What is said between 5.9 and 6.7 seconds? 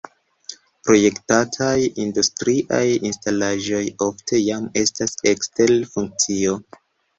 funkcio.